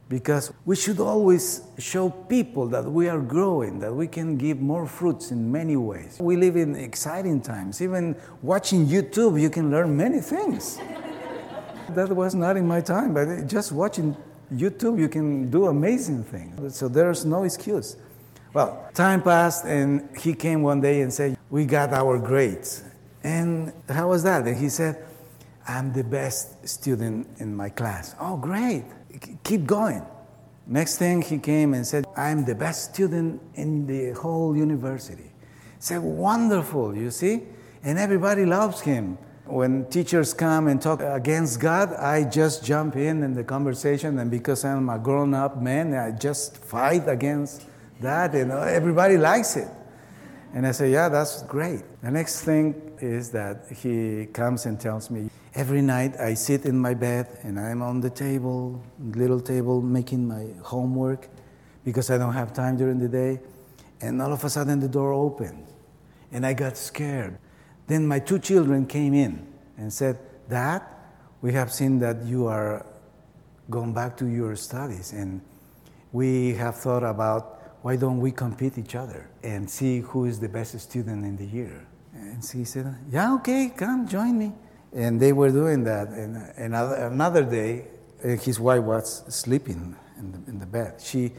Because 0.07 0.53
we 0.65 0.77
should 0.77 1.01
always 1.01 1.63
show 1.77 2.10
people 2.10 2.67
that 2.67 2.86
we 2.86 3.10
are 3.10 3.19
growing, 3.19 3.79
that 3.79 3.93
we 3.93 4.07
can 4.07 4.38
give 4.38 4.62
more 4.62 4.88
fruits 4.88 5.31
in 5.31 5.51
many 5.51 5.75
ways. 5.75 6.17
We 6.22 6.38
live 6.38 6.55
in 6.55 6.75
exciting 6.75 7.41
times. 7.41 7.81
Even 7.81 8.15
watching 8.41 8.86
YouTube, 8.86 9.41
you 9.41 9.50
can 9.50 9.69
learn 9.69 9.98
many 9.98 10.22
things. 10.22 10.79
that 11.89 12.10
was 12.10 12.36
not 12.36 12.55
in 12.55 12.65
my 12.65 12.79
time, 12.79 13.13
but 13.13 13.48
just 13.48 13.74
watching 13.74 14.15
YouTube, 14.53 14.98
you 14.98 15.10
can 15.10 15.50
do 15.50 15.65
amazing 15.65 16.24
things. 16.24 16.77
So 16.77 16.88
there's 16.88 17.25
no 17.25 17.43
excuse. 17.43 17.98
Well, 18.58 18.90
time 18.96 19.22
passed, 19.22 19.66
and 19.66 20.10
he 20.18 20.34
came 20.34 20.64
one 20.64 20.82
day 20.82 21.02
and 21.02 21.14
said, 21.14 21.38
We 21.52 21.66
got 21.66 21.94
our 21.94 22.18
grades. 22.18 22.84
And 23.24 23.72
how 23.88 24.10
was 24.10 24.24
that? 24.24 24.48
And 24.48 24.58
he 24.58 24.70
said, 24.70 25.06
I'm 25.68 25.94
the 25.94 26.04
best 26.04 26.68
student 26.68 27.28
in 27.38 27.56
my 27.56 27.70
class. 27.70 28.16
Oh, 28.20 28.36
great 28.36 28.84
keep 29.44 29.68
going. 29.68 30.04
Next 30.66 30.98
thing 30.98 31.22
he 31.22 31.38
came 31.38 31.76
and 31.76 31.86
said, 31.86 32.06
I'm 32.16 32.46
the 32.46 32.56
best 32.56 32.96
student 32.96 33.42
in 33.54 33.86
the 33.86 34.20
whole 34.20 34.58
university. 34.58 35.32
Said, 35.78 36.02
wonderful, 36.02 36.96
you 36.96 37.12
see? 37.12 37.44
And 37.84 38.00
everybody 38.00 38.44
loves 38.44 38.82
him. 38.82 39.20
When 39.46 39.86
teachers 39.86 40.34
come 40.34 40.68
and 40.68 40.82
talk 40.82 41.02
against 41.02 41.60
God, 41.60 41.94
I 41.94 42.24
just 42.24 42.66
jump 42.66 42.96
in 42.96 43.22
in 43.22 43.34
the 43.36 43.44
conversation, 43.44 44.18
and 44.18 44.32
because 44.32 44.66
I'm 44.66 44.90
a 44.90 44.98
grown 44.98 45.36
up 45.36 45.62
man, 45.62 45.94
I 45.94 46.12
just 46.12 46.58
fight 46.58 47.08
against 47.08 47.64
that, 48.01 48.34
you 48.34 48.46
know, 48.46 48.62
everybody 48.62 49.18
likes 49.18 49.56
it. 49.56 49.68
And 50.54 50.66
I 50.66 50.72
say, 50.72 50.92
Yeah, 50.92 51.10
that's 51.10 51.44
great. 51.44 51.84
The 52.01 52.12
next 52.12 52.42
thing 52.42 52.96
is 53.00 53.32
that 53.32 53.66
he 53.75 54.27
comes 54.27 54.66
and 54.66 54.80
tells 54.80 55.10
me, 55.10 55.30
Every 55.54 55.82
night 55.82 56.16
I 56.20 56.36
sit 56.36 56.66
in 56.66 56.77
my 56.77 56.94
bed 56.94 57.27
and 57.44 57.60
I'm 57.60 57.82
on 57.82 58.00
the 58.00 58.10
table, 58.10 58.82
little 59.00 59.39
table, 59.39 59.82
making 59.82 60.27
my 60.27 60.48
homework 60.63 61.30
because 61.84 62.12
I 62.12 62.18
don't 62.18 62.34
have 62.34 62.54
time 62.54 62.77
during 62.77 63.00
the 63.00 63.08
day. 63.08 63.39
And 64.01 64.22
all 64.22 64.32
of 64.32 64.44
a 64.44 64.50
sudden 64.50 64.80
the 64.80 64.88
door 64.88 65.13
opened 65.13 65.66
and 66.32 66.46
I 66.46 66.54
got 66.54 66.77
scared. 66.77 67.38
Then 67.88 68.08
my 68.08 68.20
two 68.20 68.39
children 68.39 68.86
came 68.86 69.13
in 69.13 69.48
and 69.77 69.92
said, 69.92 70.20
Dad, 70.50 70.84
we 71.42 71.54
have 71.54 71.72
seen 71.72 72.00
that 72.00 72.24
you 72.24 72.48
are 72.48 72.86
going 73.70 73.94
back 73.94 74.18
to 74.18 74.27
your 74.27 74.56
studies 74.56 75.13
and 75.13 75.42
we 76.12 76.54
have 76.54 76.75
thought 76.75 77.04
about 77.04 77.57
why 77.88 77.96
don't 77.96 78.20
we 78.20 78.34
compete 78.34 78.77
each 78.77 78.96
other 78.96 79.29
and 79.44 79.70
see 79.70 80.01
who 80.01 80.25
is 80.25 80.41
the 80.41 80.50
best 80.50 80.77
student 80.77 81.24
in 81.24 81.38
the 81.38 81.46
year. 81.46 81.88
And 82.13 82.44
she 82.44 82.65
said, 82.65 82.86
Yeah, 83.10 83.36
okay, 83.36 83.72
come 83.77 84.06
join 84.06 84.38
me. 84.38 84.51
And 84.94 85.22
they 85.22 85.32
were 85.32 85.51
doing 85.51 85.86
that. 85.86 86.10
And, 86.10 86.36
and 86.58 86.75
another 86.75 87.46
day, 87.46 87.86
uh, 88.25 88.36
his 88.48 88.60
wife 88.60 88.84
was 88.84 89.24
sleeping 89.34 89.96
in 90.20 90.34
the, 90.34 90.39
in 90.51 90.60
the 90.60 90.65
bed. 90.65 91.00
She 91.00 91.32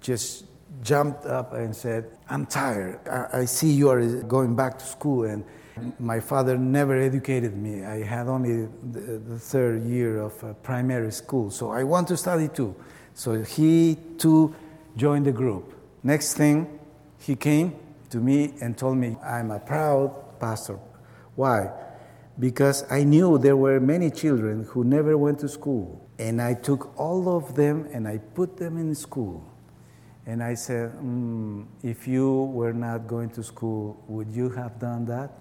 just 0.00 0.46
jumped 0.82 1.24
up 1.24 1.52
and 1.52 1.70
said, 1.84 2.10
I'm 2.28 2.46
tired. 2.46 2.98
I, 3.08 3.42
I 3.42 3.44
see 3.44 3.70
you 3.70 3.88
are 3.88 4.02
going 4.22 4.56
back 4.56 4.80
to 4.80 4.84
school. 4.84 5.22
And 5.22 5.44
my 6.00 6.18
father 6.18 6.58
never 6.58 6.96
educated 7.00 7.56
me. 7.56 7.84
I 7.84 8.02
had 8.02 8.26
only 8.26 8.66
the, 8.90 9.22
the 9.32 9.38
third 9.38 9.84
year 9.84 10.18
of 10.18 10.34
uh, 10.42 10.52
primary 10.64 11.12
school. 11.12 11.52
So 11.52 11.70
I 11.70 11.84
want 11.84 12.08
to 12.08 12.16
study 12.16 12.48
too. 12.48 12.74
So 13.14 13.44
he 13.44 13.96
too 14.18 14.52
joined 14.96 15.26
the 15.26 15.32
group. 15.32 15.78
Next 16.02 16.34
thing, 16.34 16.78
he 17.18 17.36
came 17.36 17.76
to 18.10 18.18
me 18.18 18.54
and 18.60 18.76
told 18.76 18.98
me, 18.98 19.16
I'm 19.24 19.50
a 19.50 19.60
proud 19.60 20.38
pastor. 20.40 20.78
Why? 21.34 21.70
because 22.38 22.84
I 22.90 23.04
knew 23.04 23.38
there 23.38 23.56
were 23.56 23.80
many 23.80 24.10
children 24.10 24.64
who 24.64 24.84
never 24.84 25.16
went 25.18 25.40
to 25.40 25.48
school. 25.48 26.08
And 26.18 26.40
I 26.40 26.54
took 26.54 26.98
all 26.98 27.36
of 27.36 27.54
them 27.54 27.88
and 27.92 28.06
I 28.06 28.18
put 28.18 28.56
them 28.56 28.78
in 28.78 28.94
school. 28.94 29.48
And 30.24 30.42
I 30.42 30.54
said, 30.54 30.92
mm, 30.92 31.66
if 31.82 32.06
you 32.06 32.44
were 32.44 32.72
not 32.72 33.06
going 33.08 33.30
to 33.30 33.42
school, 33.42 34.02
would 34.06 34.28
you 34.30 34.50
have 34.50 34.78
done 34.78 35.04
that? 35.06 35.32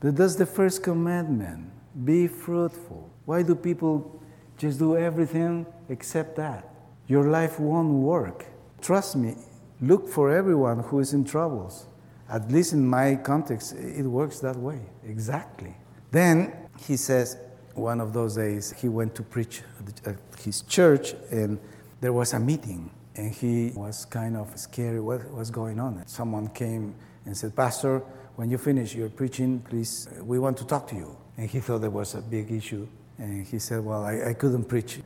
But 0.00 0.16
that's 0.16 0.36
the 0.36 0.46
first 0.46 0.82
commandment 0.82 1.70
be 2.04 2.28
fruitful. 2.28 3.10
Why 3.24 3.42
do 3.42 3.54
people 3.54 4.22
just 4.56 4.78
do 4.78 4.96
everything 4.96 5.66
except 5.88 6.36
that? 6.36 6.68
Your 7.08 7.24
life 7.24 7.58
won't 7.58 7.92
work. 7.92 8.46
Trust 8.80 9.16
me, 9.16 9.34
look 9.80 10.08
for 10.08 10.30
everyone 10.30 10.80
who 10.80 11.00
is 11.00 11.12
in 11.12 11.24
troubles. 11.24 11.86
At 12.28 12.50
least 12.50 12.72
in 12.72 12.86
my 12.86 13.16
context, 13.16 13.74
it 13.74 14.06
works 14.06 14.40
that 14.40 14.56
way. 14.56 14.80
Exactly. 15.04 15.74
Then 16.10 16.52
he 16.78 16.96
says, 16.96 17.36
one 17.74 18.00
of 18.00 18.12
those 18.12 18.36
days, 18.36 18.72
he 18.72 18.88
went 18.88 19.14
to 19.14 19.22
preach 19.22 19.62
at 20.04 20.16
his 20.38 20.62
church, 20.62 21.14
and 21.30 21.58
there 22.00 22.12
was 22.12 22.32
a 22.32 22.38
meeting, 22.38 22.90
and 23.16 23.32
he 23.32 23.72
was 23.74 24.04
kind 24.04 24.36
of 24.36 24.56
scared 24.58 25.00
what 25.00 25.28
was 25.32 25.50
going 25.50 25.80
on. 25.80 26.06
Someone 26.06 26.48
came 26.48 26.94
and 27.24 27.36
said, 27.36 27.54
Pastor, 27.54 28.02
when 28.36 28.50
you 28.50 28.58
finish 28.58 28.94
your 28.94 29.08
preaching, 29.08 29.60
please, 29.60 30.08
we 30.22 30.38
want 30.38 30.56
to 30.58 30.66
talk 30.66 30.88
to 30.88 30.96
you. 30.96 31.16
And 31.36 31.48
he 31.48 31.60
thought 31.60 31.80
there 31.80 31.90
was 31.90 32.14
a 32.14 32.20
big 32.20 32.50
issue. 32.50 32.86
And 33.18 33.46
he 33.46 33.58
said, 33.58 33.84
Well, 33.84 34.04
I, 34.04 34.30
I 34.30 34.34
couldn't 34.34 34.64
preach 34.64 35.00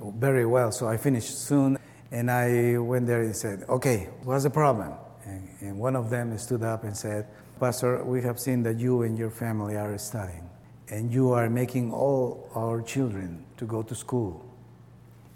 very 0.00 0.46
well, 0.46 0.72
so 0.72 0.88
I 0.88 0.96
finished 0.96 1.38
soon. 1.38 1.78
And 2.10 2.30
I 2.30 2.78
went 2.78 3.06
there 3.06 3.22
and 3.22 3.36
said, 3.36 3.64
Okay, 3.68 4.08
what's 4.24 4.44
the 4.44 4.50
problem? 4.50 4.94
And, 5.24 5.48
and 5.60 5.78
one 5.78 5.94
of 5.96 6.10
them 6.10 6.36
stood 6.38 6.62
up 6.62 6.84
and 6.84 6.96
said, 6.96 7.26
Pastor, 7.60 8.04
we 8.04 8.22
have 8.22 8.38
seen 8.38 8.62
that 8.62 8.78
you 8.78 9.02
and 9.02 9.18
your 9.18 9.30
family 9.30 9.76
are 9.76 9.98
studying, 9.98 10.48
and 10.88 11.12
you 11.12 11.32
are 11.32 11.50
making 11.50 11.92
all 11.92 12.48
our 12.54 12.80
children 12.80 13.44
to 13.56 13.66
go 13.66 13.82
to 13.82 13.94
school. 13.94 14.44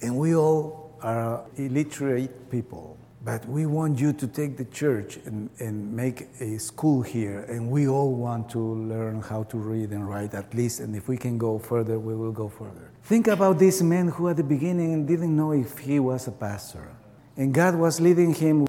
And 0.00 0.16
we 0.16 0.34
all 0.34 0.96
are 1.02 1.44
illiterate 1.56 2.50
people. 2.50 2.96
But 3.24 3.46
we 3.48 3.66
want 3.66 4.00
you 4.00 4.12
to 4.14 4.26
take 4.26 4.56
the 4.56 4.64
church 4.64 5.16
and, 5.24 5.48
and 5.60 5.94
make 5.94 6.26
a 6.40 6.58
school 6.58 7.02
here, 7.02 7.44
and 7.48 7.70
we 7.70 7.86
all 7.86 8.12
want 8.12 8.50
to 8.50 8.58
learn 8.58 9.20
how 9.20 9.44
to 9.44 9.58
read 9.58 9.90
and 9.90 10.08
write 10.08 10.34
at 10.34 10.52
least, 10.54 10.80
and 10.80 10.96
if 10.96 11.06
we 11.06 11.16
can 11.16 11.38
go 11.38 11.58
further, 11.60 12.00
we 12.00 12.16
will 12.16 12.32
go 12.32 12.48
further. 12.48 12.90
Think 13.04 13.28
about 13.28 13.60
this 13.60 13.80
man 13.80 14.08
who 14.08 14.28
at 14.28 14.38
the 14.38 14.42
beginning 14.42 15.06
didn't 15.06 15.36
know 15.36 15.52
if 15.52 15.78
he 15.78 16.00
was 16.00 16.26
a 16.26 16.32
pastor, 16.32 16.90
and 17.36 17.54
God 17.54 17.76
was 17.76 18.00
leading 18.00 18.34
him. 18.34 18.66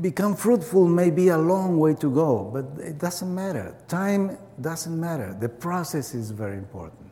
Become 0.00 0.36
fruitful 0.36 0.86
may 0.86 1.10
be 1.10 1.28
a 1.28 1.38
long 1.38 1.78
way 1.78 1.94
to 1.94 2.14
go, 2.14 2.48
but 2.52 2.84
it 2.84 2.98
doesn't 2.98 3.34
matter. 3.34 3.74
Time 3.88 4.38
doesn't 4.60 4.98
matter. 4.98 5.36
The 5.38 5.48
process 5.48 6.14
is 6.14 6.30
very 6.30 6.56
important. 6.56 7.10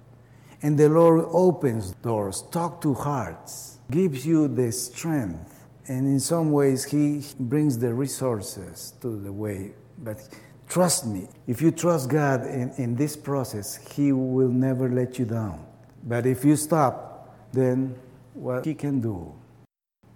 And 0.63 0.79
the 0.79 0.89
Lord 0.89 1.27
opens 1.33 1.91
doors, 2.03 2.43
talk 2.53 2.81
to 2.83 2.95
hearts, 2.95 3.79
gives 3.91 4.25
you 4.25 4.47
the 4.47 4.71
strength 4.71 5.60
and 5.91 6.07
in 6.07 6.21
some 6.21 6.53
ways 6.53 6.85
he 6.85 7.21
brings 7.41 7.77
the 7.77 7.93
resources 7.93 8.95
to 9.01 9.09
the 9.21 9.33
way. 9.33 9.73
But 9.99 10.19
trust 10.69 11.05
me 11.05 11.27
if 11.49 11.61
you 11.61 11.73
trust 11.73 12.09
god 12.09 12.47
in, 12.47 12.73
in 12.79 12.95
this 12.95 13.17
process 13.17 13.77
he 13.93 14.13
will 14.13 14.55
never 14.69 14.89
let 14.89 15.19
you 15.19 15.25
down. 15.25 15.67
But 16.05 16.27
if 16.27 16.45
you 16.45 16.55
stop 16.55 17.35
then 17.53 17.97
what 18.35 18.65
he 18.65 18.75
can 18.75 19.01
do? 19.01 19.35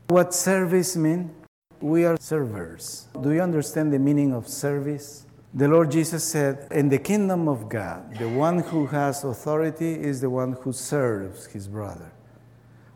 What 0.06 0.32
service 0.32 0.96
mean? 0.96 1.34
We 1.80 2.04
are 2.04 2.16
servers. 2.20 3.08
Do 3.20 3.32
you 3.32 3.40
understand 3.40 3.92
the 3.92 3.98
meaning 3.98 4.32
of 4.32 4.46
service? 4.46 5.26
The 5.54 5.68
lord 5.68 5.90
jesus 5.90 6.24
said 6.24 6.68
in 6.70 6.88
the 6.88 6.98
kingdom 6.98 7.48
of 7.48 7.68
god 7.68 8.16
the 8.18 8.28
one 8.28 8.58
who 8.58 8.86
has 8.86 9.24
authority 9.24 9.92
is 9.94 10.20
the 10.20 10.30
one 10.30 10.52
who 10.62 10.72
serves 10.72 11.46
his 11.46 11.68
brother 11.68 12.10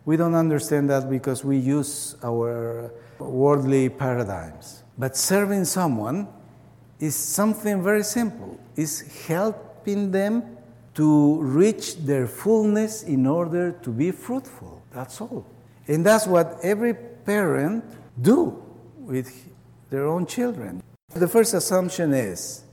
we 0.09 0.17
don't 0.17 0.35
understand 0.35 0.89
that 0.89 1.11
because 1.11 1.45
we 1.45 1.59
use 1.59 2.17
our 2.25 2.91
worldly 3.19 3.91
paradigms. 3.91 4.83
But 4.97 5.15
serving 5.15 5.67
someone 5.67 6.29
is 6.99 7.15
something 7.15 7.83
very 7.83 8.03
simple. 8.03 8.59
It's 8.75 9.03
helping 9.27 10.11
them 10.11 10.57
to 10.95 11.43
reach 11.43 11.99
their 11.99 12.27
fullness 12.27 13.03
in 13.03 13.27
order 13.27 13.73
to 13.83 13.91
be 13.91 14.11
fruitful. 14.11 14.81
That's 14.95 15.21
all. 15.21 15.45
And 15.87 16.07
that's 16.07 16.27
what 16.27 16.57
every 16.63 16.95
parent 16.95 17.85
do 18.19 18.65
with 18.97 19.29
their 19.91 20.07
own 20.07 20.25
children. 20.25 20.83
The 21.13 21.29
first 21.29 21.53
assumption 21.53 22.15
is 22.15 22.65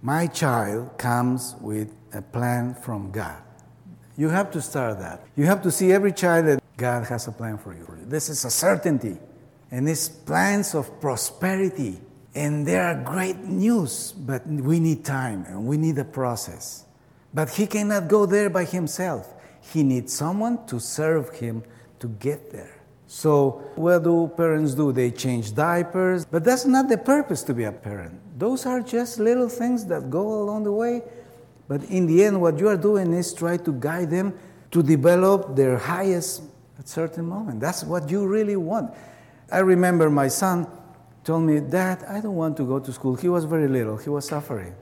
my 0.00 0.28
child 0.28 0.96
comes 0.96 1.56
with 1.60 1.90
a 2.14 2.22
plan 2.22 2.76
from 2.76 3.10
God. 3.10 3.42
You 4.16 4.28
have 4.28 4.50
to 4.52 4.60
start 4.60 4.98
that. 4.98 5.24
You 5.36 5.46
have 5.46 5.62
to 5.62 5.70
see 5.70 5.92
every 5.92 6.12
child 6.12 6.46
that 6.46 6.62
God 6.76 7.06
has 7.06 7.28
a 7.28 7.32
plan 7.32 7.58
for 7.58 7.72
you. 7.72 7.86
This 8.06 8.28
is 8.28 8.44
a 8.44 8.50
certainty. 8.50 9.16
And 9.70 9.88
it's 9.88 10.08
plans 10.08 10.74
of 10.74 11.00
prosperity. 11.00 11.98
And 12.34 12.66
there 12.66 12.84
are 12.84 13.02
great 13.02 13.38
news, 13.38 14.12
but 14.12 14.46
we 14.46 14.80
need 14.80 15.04
time 15.04 15.44
and 15.46 15.66
we 15.66 15.76
need 15.76 15.98
a 15.98 16.04
process. 16.04 16.84
But 17.32 17.50
he 17.50 17.66
cannot 17.66 18.08
go 18.08 18.26
there 18.26 18.50
by 18.50 18.64
himself. 18.64 19.32
He 19.60 19.82
needs 19.82 20.12
someone 20.12 20.66
to 20.66 20.78
serve 20.80 21.30
him 21.30 21.62
to 22.00 22.08
get 22.08 22.50
there. 22.50 22.82
So, 23.06 23.62
what 23.76 24.04
do 24.04 24.30
parents 24.36 24.74
do? 24.74 24.90
They 24.92 25.10
change 25.10 25.54
diapers, 25.54 26.24
but 26.24 26.44
that's 26.44 26.64
not 26.64 26.88
the 26.88 26.96
purpose 26.96 27.42
to 27.44 27.54
be 27.54 27.64
a 27.64 27.72
parent. 27.72 28.18
Those 28.38 28.64
are 28.64 28.80
just 28.80 29.18
little 29.18 29.48
things 29.48 29.84
that 29.86 30.10
go 30.10 30.42
along 30.42 30.64
the 30.64 30.72
way 30.72 31.02
but 31.72 31.84
in 31.84 32.04
the 32.04 32.22
end, 32.22 32.38
what 32.38 32.58
you 32.58 32.68
are 32.68 32.76
doing 32.76 33.14
is 33.14 33.32
try 33.32 33.56
to 33.56 33.72
guide 33.72 34.10
them 34.10 34.38
to 34.72 34.82
develop 34.82 35.56
their 35.56 35.78
highest 35.78 36.42
at 36.78 36.86
certain 36.86 37.24
moment. 37.24 37.60
That's 37.60 37.82
what 37.82 38.10
you 38.10 38.26
really 38.26 38.56
want. 38.56 38.92
I 39.50 39.60
remember 39.60 40.10
my 40.10 40.28
son 40.28 40.66
told 41.24 41.44
me, 41.44 41.60
Dad, 41.60 42.04
I 42.06 42.20
don't 42.20 42.34
want 42.34 42.58
to 42.58 42.64
go 42.64 42.78
to 42.78 42.92
school. 42.92 43.16
He 43.16 43.30
was 43.30 43.46
very 43.46 43.68
little, 43.68 43.96
he 43.96 44.10
was 44.10 44.28
suffering. 44.28 44.74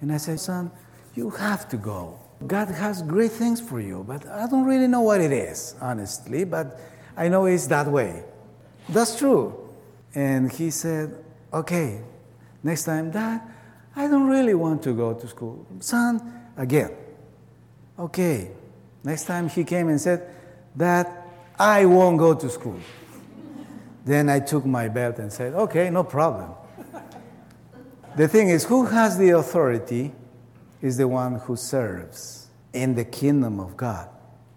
And 0.00 0.12
I 0.12 0.18
said, 0.18 0.38
Son, 0.38 0.70
you 1.16 1.30
have 1.30 1.68
to 1.70 1.76
go. 1.76 2.20
God 2.46 2.68
has 2.68 3.02
great 3.02 3.32
things 3.32 3.60
for 3.60 3.80
you, 3.80 4.04
but 4.06 4.24
I 4.28 4.46
don't 4.46 4.66
really 4.66 4.86
know 4.86 5.00
what 5.00 5.20
it 5.20 5.32
is, 5.32 5.74
honestly, 5.80 6.44
but 6.44 6.78
I 7.16 7.26
know 7.26 7.46
it's 7.46 7.66
that 7.66 7.88
way. 7.88 8.22
That's 8.88 9.18
true. 9.18 9.68
And 10.14 10.52
he 10.52 10.70
said, 10.70 11.24
Okay, 11.52 12.02
next 12.62 12.84
time, 12.84 13.10
Dad, 13.10 13.42
I 13.96 14.06
don't 14.06 14.28
really 14.28 14.54
want 14.54 14.82
to 14.84 14.92
go 14.94 15.14
to 15.14 15.28
school. 15.28 15.66
Son, 15.80 16.42
again. 16.56 16.92
Okay. 17.98 18.50
Next 19.02 19.24
time 19.24 19.48
he 19.48 19.64
came 19.64 19.88
and 19.88 20.00
said, 20.00 20.34
that 20.76 21.28
I 21.58 21.84
won't 21.84 22.18
go 22.18 22.34
to 22.34 22.48
school. 22.48 22.80
Then 24.04 24.28
I 24.28 24.40
took 24.40 24.64
my 24.64 24.88
belt 24.88 25.18
and 25.18 25.32
said, 25.32 25.54
Okay, 25.54 25.90
no 25.90 26.04
problem. 26.04 26.52
the 28.16 28.28
thing 28.28 28.48
is, 28.48 28.64
who 28.64 28.86
has 28.86 29.18
the 29.18 29.30
authority 29.30 30.12
is 30.80 30.96
the 30.96 31.06
one 31.06 31.34
who 31.34 31.56
serves 31.56 32.48
in 32.72 32.94
the 32.94 33.04
kingdom 33.04 33.60
of 33.60 33.76
God. 33.76 34.08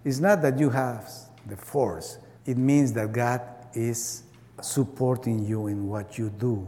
It's 0.05 0.19
not 0.19 0.41
that 0.43 0.59
you 0.59 0.69
have 0.69 1.09
the 1.45 1.57
force, 1.57 2.17
it 2.45 2.57
means 2.57 2.93
that 2.93 3.11
God 3.11 3.41
is 3.73 4.23
supporting 4.61 5.43
you 5.43 5.67
in 5.67 5.87
what 5.87 6.17
you 6.17 6.29
do. 6.29 6.67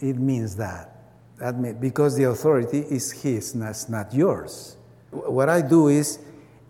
It 0.00 0.16
means 0.16 0.56
that. 0.56 0.95
May, 1.38 1.72
because 1.72 2.16
the 2.16 2.24
authority 2.24 2.78
is 2.78 3.12
his, 3.12 3.52
that's 3.52 3.88
not 3.88 4.14
yours. 4.14 4.76
What 5.10 5.48
I 5.48 5.60
do 5.60 5.88
is 5.88 6.18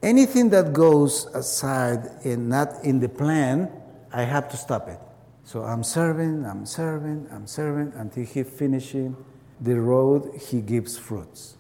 anything 0.03 0.51
that 0.51 0.73
goes 0.73 1.27
aside 1.35 2.11
and 2.25 2.49
not 2.49 2.85
in 2.85 3.01
the 3.01 3.09
plan, 3.09 3.71
I 4.13 4.23
have 4.23 4.49
to 4.51 4.57
stop 4.57 4.89
it. 4.89 4.99
So 5.45 5.63
I'm 5.63 5.85
serving, 5.85 6.45
I'm 6.45 6.67
serving, 6.67 7.29
I'm 7.31 7.47
serving 7.47 7.93
until 7.95 8.25
he 8.25 8.43
finishing 8.43 9.17
the 9.61 9.81
road, 9.81 10.41
he 10.41 10.61
gives 10.61 10.99
fruits. 10.99 11.57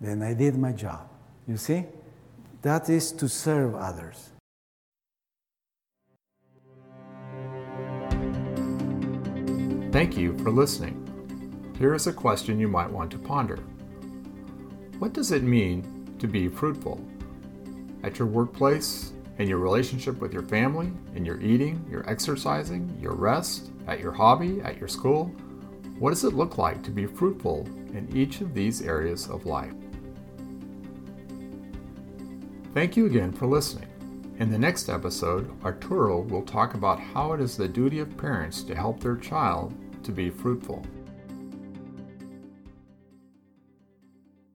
Then 0.00 0.22
I 0.22 0.34
did 0.34 0.58
my 0.58 0.72
job. 0.72 1.08
You 1.48 1.56
see? 1.56 1.86
That 2.62 2.88
is 2.88 3.10
to 3.12 3.28
serve 3.28 3.74
others. 3.74 4.30
Thank 9.90 10.16
you 10.16 10.36
for 10.38 10.50
listening. 10.50 11.01
Here 11.82 11.94
is 11.94 12.06
a 12.06 12.12
question 12.12 12.60
you 12.60 12.68
might 12.68 12.88
want 12.88 13.10
to 13.10 13.18
ponder 13.18 13.56
What 15.00 15.12
does 15.12 15.32
it 15.32 15.42
mean 15.42 16.14
to 16.20 16.28
be 16.28 16.46
fruitful? 16.46 17.04
At 18.04 18.20
your 18.20 18.28
workplace, 18.28 19.14
in 19.38 19.48
your 19.48 19.58
relationship 19.58 20.20
with 20.20 20.32
your 20.32 20.44
family, 20.44 20.92
in 21.16 21.24
your 21.24 21.40
eating, 21.40 21.84
your 21.90 22.08
exercising, 22.08 22.96
your 23.02 23.14
rest, 23.14 23.72
at 23.88 23.98
your 23.98 24.12
hobby, 24.12 24.60
at 24.60 24.78
your 24.78 24.86
school? 24.86 25.24
What 25.98 26.10
does 26.10 26.22
it 26.22 26.34
look 26.34 26.56
like 26.56 26.84
to 26.84 26.92
be 26.92 27.04
fruitful 27.04 27.66
in 27.92 28.08
each 28.14 28.42
of 28.42 28.54
these 28.54 28.82
areas 28.82 29.28
of 29.28 29.44
life? 29.44 29.74
Thank 32.74 32.96
you 32.96 33.06
again 33.06 33.32
for 33.32 33.46
listening. 33.46 33.88
In 34.38 34.52
the 34.52 34.56
next 34.56 34.88
episode, 34.88 35.50
Arturo 35.64 36.20
will 36.20 36.42
talk 36.42 36.74
about 36.74 37.00
how 37.00 37.32
it 37.32 37.40
is 37.40 37.56
the 37.56 37.66
duty 37.66 37.98
of 37.98 38.16
parents 38.16 38.62
to 38.62 38.76
help 38.76 39.00
their 39.00 39.16
child 39.16 39.74
to 40.04 40.12
be 40.12 40.30
fruitful. 40.30 40.86